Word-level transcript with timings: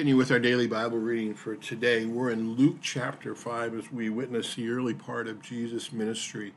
Continue 0.00 0.16
with 0.16 0.30
our 0.30 0.38
daily 0.38 0.66
Bible 0.66 0.96
reading 0.96 1.34
for 1.34 1.56
today. 1.56 2.06
We're 2.06 2.30
in 2.30 2.54
Luke 2.54 2.78
chapter 2.80 3.34
5 3.34 3.74
as 3.76 3.92
we 3.92 4.08
witness 4.08 4.54
the 4.54 4.70
early 4.70 4.94
part 4.94 5.28
of 5.28 5.42
Jesus' 5.42 5.92
ministry. 5.92 6.54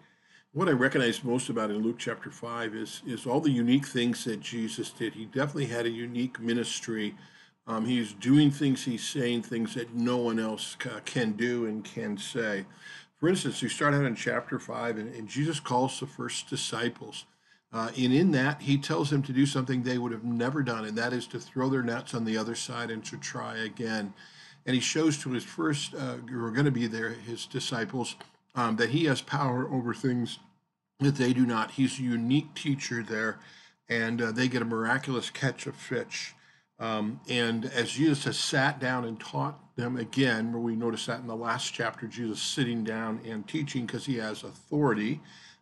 What 0.53 0.69
I 0.69 0.71
recognize 0.71 1.25
most 1.25 1.49
about 1.49 1.69
in 1.69 1.83
Luke 1.83 1.97
chapter 1.99 2.31
5 2.31 2.73
is, 2.73 3.01
is 3.05 3.25
all 3.25 3.41
the 3.41 3.51
unique 3.51 3.85
things 3.85 4.23
that 4.23 4.39
Jesus 4.39 4.91
did. 4.91 5.15
He 5.15 5.25
definitely 5.25 5.65
had 5.65 5.85
a 5.85 5.89
unique 5.89 6.39
ministry. 6.39 7.15
Um, 7.67 7.85
he's 7.85 8.13
doing 8.13 8.49
things, 8.49 8.85
he's 8.85 9.05
saying 9.05 9.41
things 9.41 9.73
that 9.73 9.93
no 9.93 10.15
one 10.15 10.39
else 10.39 10.77
can 11.03 11.33
do 11.33 11.65
and 11.65 11.83
can 11.83 12.17
say. 12.17 12.65
For 13.17 13.27
instance, 13.27 13.61
you 13.61 13.67
start 13.67 13.93
out 13.93 14.05
in 14.05 14.15
chapter 14.15 14.57
5, 14.57 14.97
and, 14.97 15.13
and 15.13 15.27
Jesus 15.27 15.59
calls 15.59 15.99
the 15.99 16.07
first 16.07 16.49
disciples. 16.49 17.25
Uh, 17.73 17.89
and 17.97 18.13
in 18.13 18.31
that, 18.31 18.61
he 18.61 18.77
tells 18.77 19.09
them 19.09 19.23
to 19.23 19.33
do 19.33 19.47
something 19.47 19.81
they 19.81 19.97
would 19.97 20.11
have 20.11 20.23
never 20.23 20.61
done, 20.61 20.85
and 20.85 20.95
that 20.95 21.11
is 21.11 21.25
to 21.25 21.39
throw 21.39 21.69
their 21.69 21.81
nets 21.81 22.13
on 22.13 22.23
the 22.23 22.37
other 22.37 22.53
side 22.53 22.91
and 22.91 23.03
to 23.03 23.17
try 23.17 23.57
again. 23.57 24.13
And 24.65 24.75
he 24.75 24.79
shows 24.79 25.17
to 25.19 25.31
his 25.31 25.43
first, 25.43 25.95
uh, 25.95 26.17
who 26.17 26.43
are 26.45 26.51
going 26.51 26.65
to 26.65 26.71
be 26.71 26.85
there, 26.85 27.09
his 27.09 27.47
disciples, 27.47 28.15
um, 28.53 28.75
that 28.75 28.91
he 28.91 29.05
has 29.05 29.21
power 29.21 29.67
over 29.73 29.93
things 29.93 30.37
that 30.99 31.15
they 31.15 31.33
do 31.33 31.45
not. 31.47 31.71
He's 31.71 31.99
a 31.99 32.03
unique 32.03 32.53
teacher 32.53 33.01
there, 33.01 33.39
and 33.89 34.21
uh, 34.21 34.31
they 34.31 34.47
get 34.47 34.61
a 34.61 34.65
miraculous 34.65 35.31
catch 35.31 35.65
of 35.65 35.75
fish. 35.75 36.35
Um, 36.79 37.21
and 37.27 37.65
as 37.65 37.91
Jesus 37.91 38.25
has 38.25 38.37
sat 38.37 38.79
down 38.79 39.05
and 39.05 39.19
taught 39.19 39.75
them 39.75 39.97
again, 39.97 40.53
where 40.53 40.61
we 40.61 40.75
notice 40.75 41.07
that 41.07 41.21
in 41.21 41.27
the 41.27 41.35
last 41.35 41.73
chapter, 41.73 42.07
Jesus 42.07 42.41
sitting 42.41 42.83
down 42.83 43.19
and 43.25 43.47
teaching 43.47 43.85
because 43.85 44.05
he 44.05 44.17
has 44.17 44.43
authority. 44.43 45.21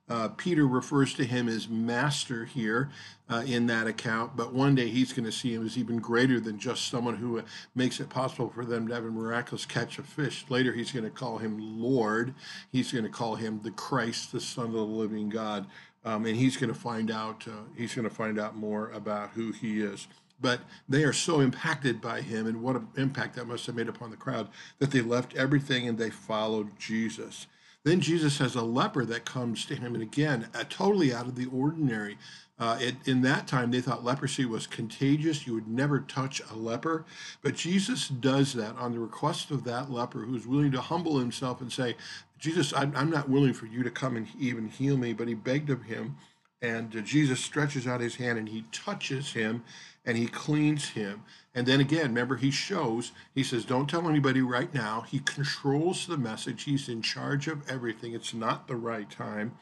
Uh, 0.09 0.27
Peter 0.29 0.67
refers 0.67 1.13
to 1.13 1.23
him 1.23 1.47
as 1.47 1.69
master 1.69 2.43
here 2.43 2.89
uh, 3.29 3.43
in 3.45 3.67
that 3.67 3.87
account, 3.87 4.35
but 4.35 4.53
one 4.53 4.75
day 4.75 4.89
he's 4.89 5.13
going 5.13 5.23
to 5.23 5.31
see 5.31 5.53
him 5.53 5.65
as 5.65 5.77
even 5.77 5.99
greater 5.99 6.39
than 6.39 6.59
just 6.59 6.89
someone 6.89 7.15
who 7.15 7.39
uh, 7.39 7.43
makes 7.75 7.99
it 8.01 8.09
possible 8.09 8.49
for 8.49 8.65
them 8.65 8.87
to 8.87 8.93
have 8.93 9.05
a 9.05 9.09
miraculous 9.09 9.65
catch 9.65 9.99
of 9.99 10.05
fish. 10.05 10.43
Later, 10.49 10.73
he's 10.73 10.91
going 10.91 11.05
to 11.05 11.11
call 11.11 11.37
him 11.37 11.57
Lord. 11.79 12.33
He's 12.71 12.91
going 12.91 13.05
to 13.05 13.09
call 13.09 13.35
him 13.35 13.61
the 13.63 13.71
Christ, 13.71 14.33
the 14.33 14.41
Son 14.41 14.65
of 14.65 14.73
the 14.73 14.81
living 14.81 15.29
God, 15.29 15.67
um, 16.03 16.25
and 16.25 16.35
he's 16.35 16.57
going 16.57 16.73
to 16.73 16.79
find 16.79 17.09
out. 17.09 17.47
Uh, 17.47 17.51
he's 17.77 17.95
going 17.95 18.07
to 18.07 18.13
find 18.13 18.37
out 18.37 18.57
more 18.57 18.89
about 18.91 19.29
who 19.29 19.53
he 19.53 19.81
is 19.81 20.07
but 20.41 20.61
they 20.89 21.03
are 21.03 21.13
so 21.13 21.39
impacted 21.39 22.01
by 22.01 22.19
him 22.19 22.47
and 22.47 22.61
what 22.63 22.75
an 22.75 22.87
impact 22.97 23.35
that 23.35 23.47
must 23.47 23.67
have 23.67 23.75
made 23.75 23.87
upon 23.87 24.09
the 24.09 24.17
crowd 24.17 24.49
that 24.79 24.91
they 24.91 25.01
left 25.01 25.35
everything 25.35 25.87
and 25.87 25.97
they 25.97 26.09
followed 26.09 26.77
Jesus. 26.79 27.45
Then 27.83 27.99
Jesus 27.99 28.37
has 28.37 28.55
a 28.55 28.61
leper 28.61 29.05
that 29.05 29.25
comes 29.25 29.65
to 29.65 29.75
him, 29.75 29.95
and 29.95 30.03
again, 30.03 30.49
uh, 30.53 30.63
totally 30.69 31.13
out 31.13 31.25
of 31.25 31.35
the 31.35 31.47
ordinary. 31.47 32.17
Uh, 32.59 32.77
it, 32.79 32.95
in 33.05 33.21
that 33.21 33.47
time, 33.47 33.71
they 33.71 33.81
thought 33.81 34.03
leprosy 34.03 34.45
was 34.45 34.67
contagious. 34.67 35.47
You 35.47 35.55
would 35.55 35.67
never 35.67 35.99
touch 35.99 36.43
a 36.51 36.55
leper. 36.55 37.05
But 37.41 37.55
Jesus 37.55 38.07
does 38.07 38.53
that 38.53 38.75
on 38.77 38.91
the 38.91 38.99
request 38.99 39.49
of 39.49 39.63
that 39.63 39.89
leper 39.89 40.19
who's 40.19 40.45
willing 40.45 40.71
to 40.73 40.81
humble 40.81 41.17
himself 41.17 41.59
and 41.59 41.73
say, 41.73 41.95
Jesus, 42.37 42.71
I'm, 42.73 42.95
I'm 42.95 43.09
not 43.09 43.29
willing 43.29 43.53
for 43.53 43.65
you 43.65 43.81
to 43.81 43.89
come 43.89 44.15
and 44.15 44.27
even 44.39 44.67
heal 44.69 44.95
me. 44.95 45.13
But 45.13 45.27
he 45.27 45.33
begged 45.33 45.71
of 45.71 45.83
him. 45.83 46.17
And 46.61 46.95
uh, 46.95 47.01
Jesus 47.01 47.39
stretches 47.39 47.87
out 47.87 48.01
his 48.01 48.15
hand 48.15 48.37
and 48.37 48.49
he 48.49 48.65
touches 48.71 49.33
him 49.33 49.63
and 50.05 50.17
he 50.17 50.27
cleans 50.27 50.89
him. 50.89 51.23
And 51.53 51.67
then 51.67 51.79
again, 51.79 52.07
remember, 52.07 52.37
he 52.37 52.51
shows, 52.51 53.11
he 53.35 53.43
says, 53.43 53.65
don't 53.65 53.89
tell 53.89 54.07
anybody 54.07 54.41
right 54.41 54.73
now. 54.73 55.01
He 55.01 55.19
controls 55.19 56.07
the 56.07 56.17
message, 56.17 56.63
he's 56.63 56.87
in 56.89 57.01
charge 57.01 57.47
of 57.47 57.69
everything. 57.69 58.13
It's 58.13 58.33
not 58.33 58.67
the 58.67 58.75
right 58.75 59.09
time. 59.09 59.57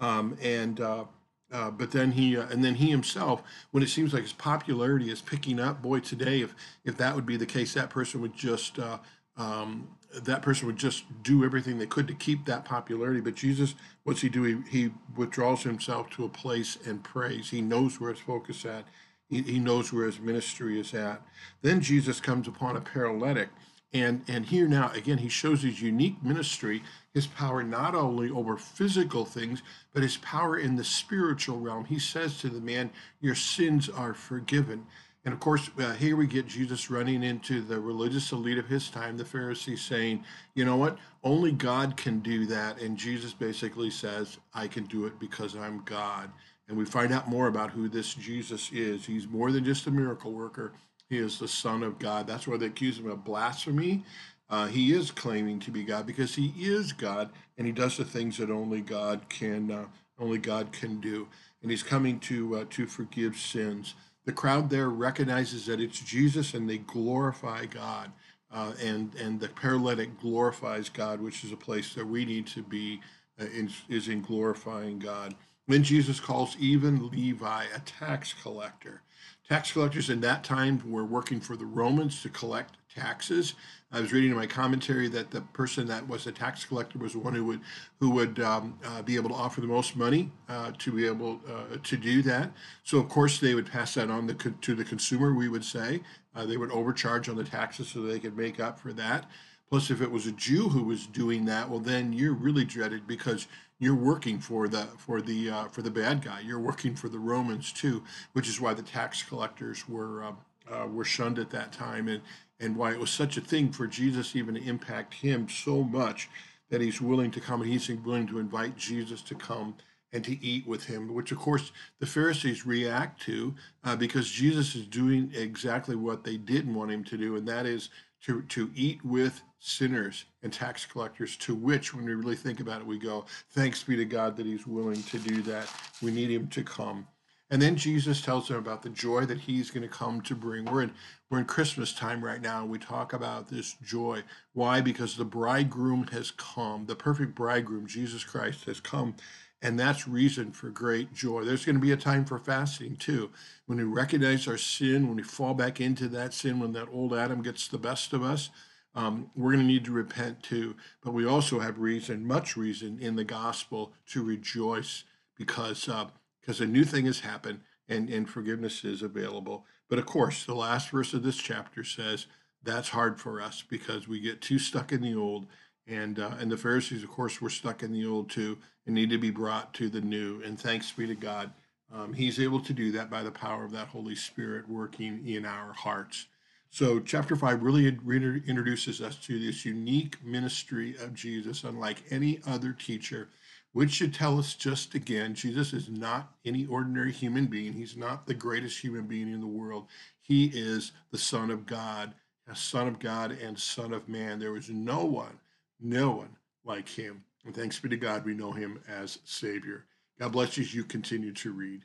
Um, 0.00 0.36
and, 0.40 0.80
uh, 0.80 1.04
uh, 1.52 1.70
but 1.70 1.92
then 1.92 2.12
he 2.12 2.36
uh, 2.36 2.46
and 2.48 2.64
then 2.64 2.74
he 2.74 2.90
himself, 2.90 3.42
when 3.70 3.82
it 3.82 3.88
seems 3.88 4.12
like 4.12 4.24
his 4.24 4.32
popularity 4.32 5.10
is 5.10 5.20
picking 5.20 5.60
up, 5.60 5.80
boy, 5.80 6.00
today 6.00 6.40
if 6.40 6.54
if 6.84 6.96
that 6.96 7.14
would 7.14 7.24
be 7.24 7.36
the 7.36 7.46
case, 7.46 7.72
that 7.74 7.88
person 7.88 8.20
would 8.20 8.34
just 8.34 8.80
uh, 8.80 8.98
um, 9.36 9.88
that 10.14 10.42
person 10.42 10.66
would 10.66 10.76
just 10.76 11.04
do 11.22 11.44
everything 11.44 11.78
they 11.78 11.86
could 11.86 12.08
to 12.08 12.14
keep 12.14 12.46
that 12.46 12.64
popularity. 12.64 13.20
But 13.20 13.34
Jesus, 13.34 13.74
what's 14.04 14.22
he 14.22 14.28
do? 14.28 14.42
He, 14.42 14.78
he 14.78 14.90
withdraws 15.14 15.62
himself 15.62 16.10
to 16.10 16.24
a 16.24 16.28
place 16.28 16.78
and 16.86 17.02
prays. 17.02 17.50
He 17.50 17.60
knows 17.60 18.00
where 18.00 18.10
his 18.10 18.20
focus 18.20 18.64
at. 18.64 18.84
He, 19.28 19.42
he 19.42 19.58
knows 19.58 19.92
where 19.92 20.06
his 20.06 20.20
ministry 20.20 20.80
is 20.80 20.94
at. 20.94 21.20
Then 21.62 21.80
Jesus 21.80 22.20
comes 22.20 22.48
upon 22.48 22.76
a 22.76 22.80
paralytic. 22.80 23.48
And, 23.92 24.22
and 24.28 24.44
here 24.44 24.68
now, 24.68 24.90
again, 24.92 25.18
he 25.18 25.28
shows 25.28 25.62
his 25.62 25.80
unique 25.80 26.22
ministry, 26.22 26.82
his 27.14 27.26
power 27.26 27.62
not 27.62 27.94
only 27.94 28.30
over 28.30 28.56
physical 28.56 29.24
things, 29.24 29.62
but 29.94 30.02
his 30.02 30.18
power 30.18 30.58
in 30.58 30.76
the 30.76 30.84
spiritual 30.84 31.58
realm. 31.58 31.84
He 31.84 31.98
says 31.98 32.38
to 32.38 32.48
the 32.48 32.60
man, 32.60 32.90
Your 33.20 33.34
sins 33.34 33.88
are 33.88 34.12
forgiven. 34.12 34.86
And 35.26 35.32
of 35.32 35.40
course, 35.40 35.68
uh, 35.80 35.92
here 35.94 36.14
we 36.14 36.28
get 36.28 36.46
Jesus 36.46 36.88
running 36.88 37.24
into 37.24 37.60
the 37.60 37.80
religious 37.80 38.30
elite 38.30 38.58
of 38.58 38.68
his 38.68 38.88
time, 38.88 39.16
the 39.16 39.24
Pharisees, 39.24 39.82
saying, 39.82 40.22
You 40.54 40.64
know 40.64 40.76
what? 40.76 40.98
Only 41.24 41.50
God 41.50 41.96
can 41.96 42.20
do 42.20 42.46
that. 42.46 42.80
And 42.80 42.96
Jesus 42.96 43.32
basically 43.32 43.90
says, 43.90 44.38
I 44.54 44.68
can 44.68 44.84
do 44.84 45.04
it 45.04 45.18
because 45.18 45.56
I'm 45.56 45.82
God. 45.84 46.30
And 46.68 46.78
we 46.78 46.84
find 46.84 47.12
out 47.12 47.28
more 47.28 47.48
about 47.48 47.72
who 47.72 47.88
this 47.88 48.14
Jesus 48.14 48.70
is. 48.72 49.04
He's 49.04 49.26
more 49.26 49.50
than 49.50 49.64
just 49.64 49.88
a 49.88 49.90
miracle 49.90 50.32
worker, 50.32 50.72
he 51.10 51.18
is 51.18 51.40
the 51.40 51.48
Son 51.48 51.82
of 51.82 51.98
God. 51.98 52.28
That's 52.28 52.46
why 52.46 52.56
they 52.56 52.66
accuse 52.66 52.98
him 52.98 53.10
of 53.10 53.24
blasphemy. 53.24 54.04
Uh, 54.48 54.68
he 54.68 54.92
is 54.92 55.10
claiming 55.10 55.58
to 55.58 55.72
be 55.72 55.82
God 55.82 56.06
because 56.06 56.36
he 56.36 56.52
is 56.56 56.92
God, 56.92 57.30
and 57.58 57.66
he 57.66 57.72
does 57.72 57.96
the 57.96 58.04
things 58.04 58.38
that 58.38 58.50
only 58.50 58.80
God 58.80 59.28
can 59.28 59.72
uh, 59.72 59.86
only 60.20 60.38
God 60.38 60.70
can 60.70 61.00
do. 61.00 61.26
And 61.62 61.70
he's 61.72 61.82
coming 61.82 62.20
to 62.20 62.58
uh, 62.58 62.64
to 62.70 62.86
forgive 62.86 63.36
sins. 63.36 63.96
The 64.26 64.32
crowd 64.32 64.70
there 64.70 64.90
recognizes 64.90 65.66
that 65.66 65.80
it's 65.80 66.00
Jesus, 66.00 66.54
and 66.54 66.68
they 66.68 66.78
glorify 66.78 67.66
God. 67.66 68.12
Uh, 68.52 68.72
and 68.82 69.14
and 69.16 69.40
the 69.40 69.48
paralytic 69.48 70.20
glorifies 70.20 70.88
God, 70.88 71.20
which 71.20 71.44
is 71.44 71.52
a 71.52 71.56
place 71.56 71.94
that 71.94 72.06
we 72.06 72.24
need 72.24 72.46
to 72.48 72.62
be 72.62 73.00
uh, 73.40 73.46
in, 73.46 73.70
is 73.88 74.08
in 74.08 74.22
glorifying 74.22 74.98
God. 74.98 75.34
When 75.66 75.82
Jesus 75.82 76.20
calls 76.20 76.56
even 76.58 77.08
Levi 77.10 77.64
a 77.74 77.80
tax 77.80 78.34
collector. 78.42 79.02
Tax 79.48 79.72
collectors 79.72 80.10
in 80.10 80.20
that 80.22 80.42
time 80.42 80.82
were 80.90 81.04
working 81.04 81.40
for 81.40 81.56
the 81.56 81.66
Romans 81.66 82.20
to 82.22 82.28
collect 82.28 82.76
taxes. 82.92 83.54
I 83.92 84.00
was 84.00 84.12
reading 84.12 84.30
in 84.30 84.36
my 84.36 84.46
commentary 84.46 85.08
that 85.08 85.30
the 85.30 85.40
person 85.40 85.86
that 85.86 86.08
was 86.08 86.26
a 86.26 86.32
tax 86.32 86.64
collector 86.64 86.98
was 86.98 87.12
the 87.12 87.20
one 87.20 87.34
who 87.34 87.44
would 87.44 87.60
who 88.00 88.10
would 88.10 88.40
um, 88.40 88.78
uh, 88.84 89.02
be 89.02 89.14
able 89.14 89.28
to 89.28 89.34
offer 89.36 89.60
the 89.60 89.66
most 89.66 89.94
money 89.94 90.32
uh, 90.48 90.72
to 90.78 90.92
be 90.92 91.06
able 91.06 91.40
uh, 91.48 91.76
to 91.82 91.96
do 91.96 92.22
that. 92.22 92.52
So 92.82 92.98
of 92.98 93.08
course 93.08 93.38
they 93.38 93.54
would 93.54 93.70
pass 93.70 93.94
that 93.94 94.10
on 94.10 94.26
the, 94.26 94.34
to 94.34 94.74
the 94.74 94.84
consumer. 94.84 95.32
We 95.32 95.48
would 95.48 95.64
say 95.64 96.00
uh, 96.34 96.44
they 96.46 96.56
would 96.56 96.72
overcharge 96.72 97.28
on 97.28 97.36
the 97.36 97.44
taxes 97.44 97.88
so 97.88 98.02
they 98.02 98.18
could 98.18 98.36
make 98.36 98.58
up 98.58 98.80
for 98.80 98.92
that. 98.94 99.30
Plus, 99.68 99.90
if 99.90 100.00
it 100.00 100.10
was 100.10 100.26
a 100.26 100.32
Jew 100.32 100.68
who 100.68 100.84
was 100.84 101.06
doing 101.06 101.44
that, 101.46 101.68
well, 101.68 101.80
then 101.80 102.12
you're 102.12 102.34
really 102.34 102.64
dreaded 102.64 103.06
because 103.06 103.48
you're 103.78 103.94
working 103.94 104.38
for 104.38 104.68
the 104.68 104.84
for 104.98 105.20
the 105.20 105.50
uh, 105.50 105.64
for 105.68 105.82
the 105.82 105.90
bad 105.90 106.22
guy. 106.22 106.40
You're 106.40 106.60
working 106.60 106.94
for 106.94 107.08
the 107.08 107.18
Romans 107.18 107.72
too, 107.72 108.02
which 108.32 108.48
is 108.48 108.60
why 108.60 108.74
the 108.74 108.82
tax 108.82 109.22
collectors 109.22 109.88
were 109.88 110.24
uh, 110.24 110.32
uh, 110.72 110.86
were 110.86 111.04
shunned 111.04 111.38
at 111.38 111.50
that 111.50 111.72
time, 111.72 112.08
and 112.08 112.22
and 112.60 112.76
why 112.76 112.92
it 112.92 113.00
was 113.00 113.10
such 113.10 113.36
a 113.36 113.40
thing 113.40 113.72
for 113.72 113.86
Jesus 113.86 114.34
even 114.34 114.54
to 114.54 114.62
impact 114.62 115.14
him 115.14 115.48
so 115.48 115.82
much 115.82 116.28
that 116.70 116.80
he's 116.80 117.00
willing 117.00 117.30
to 117.30 117.40
come 117.40 117.60
and 117.60 117.70
he's 117.70 117.88
willing 117.88 118.26
to 118.26 118.38
invite 118.38 118.76
Jesus 118.76 119.22
to 119.22 119.34
come 119.34 119.74
and 120.12 120.24
to 120.24 120.42
eat 120.44 120.66
with 120.66 120.84
him, 120.84 121.12
which 121.12 121.32
of 121.32 121.38
course 121.38 121.72
the 121.98 122.06
Pharisees 122.06 122.64
react 122.64 123.20
to 123.22 123.54
uh, 123.84 123.96
because 123.96 124.30
Jesus 124.30 124.74
is 124.74 124.86
doing 124.86 125.30
exactly 125.34 125.96
what 125.96 126.24
they 126.24 126.36
didn't 126.36 126.74
want 126.74 126.90
him 126.90 127.04
to 127.04 127.18
do, 127.18 127.36
and 127.36 127.46
that 127.46 127.66
is 127.66 127.90
to, 128.26 128.42
to 128.42 128.70
eat 128.74 129.04
with 129.04 129.40
sinners 129.60 130.24
and 130.42 130.52
tax 130.52 130.84
collectors, 130.84 131.36
to 131.36 131.54
which, 131.54 131.94
when 131.94 132.04
we 132.04 132.14
really 132.14 132.36
think 132.36 132.60
about 132.60 132.80
it, 132.80 132.86
we 132.86 132.98
go, 132.98 133.24
thanks 133.50 133.82
be 133.82 133.96
to 133.96 134.04
God 134.04 134.36
that 134.36 134.46
he's 134.46 134.66
willing 134.66 135.02
to 135.04 135.18
do 135.18 135.42
that. 135.42 135.72
We 136.02 136.10
need 136.10 136.30
him 136.30 136.48
to 136.48 136.62
come. 136.64 137.06
And 137.50 137.62
then 137.62 137.76
Jesus 137.76 138.20
tells 138.20 138.48
them 138.48 138.56
about 138.56 138.82
the 138.82 138.90
joy 138.90 139.24
that 139.26 139.38
he's 139.38 139.70
going 139.70 139.84
to 139.84 139.88
come 139.88 140.20
to 140.22 140.34
bring. 140.34 140.64
We're 140.64 140.82
in 140.82 140.92
we're 141.30 141.38
in 141.38 141.44
Christmas 141.44 141.92
time 141.92 142.24
right 142.24 142.40
now. 142.40 142.62
And 142.62 142.70
we 142.70 142.78
talk 142.78 143.12
about 143.12 143.48
this 143.48 143.76
joy. 143.84 144.24
Why? 144.52 144.80
Because 144.80 145.16
the 145.16 145.24
bridegroom 145.24 146.08
has 146.08 146.32
come. 146.32 146.86
The 146.86 146.96
perfect 146.96 147.36
bridegroom, 147.36 147.86
Jesus 147.86 148.24
Christ, 148.24 148.64
has 148.64 148.80
come 148.80 149.14
and 149.62 149.78
that's 149.78 150.06
reason 150.06 150.52
for 150.52 150.70
great 150.70 151.12
joy. 151.14 151.44
There's 151.44 151.64
going 151.64 151.76
to 151.76 151.82
be 151.82 151.92
a 151.92 151.96
time 151.96 152.24
for 152.24 152.38
fasting 152.38 152.96
too. 152.96 153.30
When 153.66 153.78
we 153.78 153.84
recognize 153.84 154.46
our 154.46 154.58
sin, 154.58 155.06
when 155.06 155.16
we 155.16 155.22
fall 155.22 155.54
back 155.54 155.80
into 155.80 156.08
that 156.08 156.34
sin, 156.34 156.60
when 156.60 156.72
that 156.72 156.88
old 156.92 157.14
Adam 157.14 157.42
gets 157.42 157.68
the 157.68 157.78
best 157.78 158.12
of 158.12 158.22
us, 158.22 158.50
um, 158.94 159.30
we're 159.34 159.52
going 159.52 159.64
to 159.64 159.66
need 159.66 159.84
to 159.86 159.92
repent 159.92 160.42
too. 160.42 160.74
But 161.02 161.12
we 161.12 161.26
also 161.26 161.60
have 161.60 161.78
reason, 161.78 162.26
much 162.26 162.56
reason 162.56 162.98
in 163.00 163.16
the 163.16 163.24
gospel 163.24 163.92
to 164.08 164.22
rejoice 164.22 165.04
because 165.36 165.88
uh, 165.88 166.06
because 166.40 166.60
a 166.60 166.66
new 166.66 166.84
thing 166.84 167.06
has 167.06 167.20
happened 167.20 167.60
and, 167.88 168.08
and 168.08 168.28
forgiveness 168.30 168.84
is 168.84 169.02
available. 169.02 169.64
But 169.88 169.98
of 169.98 170.06
course, 170.06 170.44
the 170.44 170.54
last 170.54 170.90
verse 170.90 171.12
of 171.12 171.22
this 171.24 171.36
chapter 171.36 171.82
says 171.82 172.26
that's 172.62 172.90
hard 172.90 173.20
for 173.20 173.40
us 173.40 173.64
because 173.68 174.06
we 174.06 174.20
get 174.20 174.40
too 174.40 174.58
stuck 174.58 174.92
in 174.92 175.02
the 175.02 175.14
old 175.14 175.46
and 175.86 176.18
uh, 176.18 176.32
and 176.38 176.50
the 176.50 176.56
Pharisees, 176.56 177.02
of 177.02 177.10
course, 177.10 177.40
were 177.40 177.50
stuck 177.50 177.82
in 177.82 177.92
the 177.92 178.06
old 178.06 178.30
too 178.30 178.58
and 178.86 178.94
need 178.94 179.10
to 179.10 179.18
be 179.18 179.30
brought 179.30 179.74
to 179.74 179.88
the 179.88 180.00
new. 180.00 180.42
And 180.42 180.58
thanks 180.58 180.90
be 180.90 181.06
to 181.06 181.14
God, 181.14 181.52
um, 181.92 182.12
He's 182.12 182.40
able 182.40 182.60
to 182.60 182.72
do 182.72 182.92
that 182.92 183.10
by 183.10 183.22
the 183.22 183.30
power 183.30 183.64
of 183.64 183.72
that 183.72 183.88
Holy 183.88 184.14
Spirit 184.14 184.68
working 184.68 185.26
in 185.26 185.44
our 185.44 185.72
hearts. 185.72 186.26
So, 186.70 187.00
chapter 187.00 187.36
five 187.36 187.62
really 187.62 187.86
introduces 187.86 189.00
us 189.00 189.16
to 189.26 189.38
this 189.38 189.64
unique 189.64 190.22
ministry 190.24 190.96
of 191.00 191.14
Jesus, 191.14 191.64
unlike 191.64 192.02
any 192.10 192.40
other 192.46 192.72
teacher, 192.72 193.28
which 193.72 193.92
should 193.92 194.12
tell 194.12 194.38
us 194.38 194.54
just 194.54 194.94
again 194.94 195.34
Jesus 195.34 195.72
is 195.72 195.88
not 195.88 196.32
any 196.44 196.66
ordinary 196.66 197.12
human 197.12 197.46
being. 197.46 197.72
He's 197.72 197.96
not 197.96 198.26
the 198.26 198.34
greatest 198.34 198.80
human 198.80 199.06
being 199.06 199.32
in 199.32 199.40
the 199.40 199.46
world. 199.46 199.86
He 200.20 200.46
is 200.46 200.92
the 201.12 201.18
Son 201.18 201.50
of 201.50 201.66
God, 201.66 202.12
a 202.48 202.56
Son 202.56 202.88
of 202.88 202.98
God 202.98 203.30
and 203.30 203.58
Son 203.58 203.92
of 203.92 204.08
Man. 204.08 204.38
There 204.38 204.56
is 204.56 204.68
no 204.68 205.04
one, 205.04 205.38
no 205.80 206.10
one 206.10 206.36
like 206.64 206.88
him. 206.88 207.24
And 207.44 207.54
thanks 207.54 207.78
be 207.78 207.88
to 207.88 207.96
God, 207.96 208.24
we 208.24 208.34
know 208.34 208.52
him 208.52 208.80
as 208.88 209.18
Savior. 209.24 209.86
God 210.18 210.32
bless 210.32 210.56
you 210.56 210.64
as 210.64 210.74
you 210.74 210.84
continue 210.84 211.32
to 211.32 211.52
read. 211.52 211.82